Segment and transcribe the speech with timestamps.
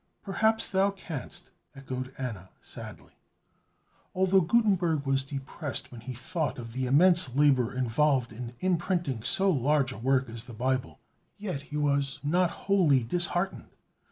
[0.23, 3.13] "Perhaps thou canst," echoed Anna sadly.
[4.15, 9.51] Although Gutenberg was depressed when he thought of the immense labor involved in imprinting so
[9.51, 10.97] large a work as the Bible,
[11.37, 13.75] yet he was not wholly disheartened.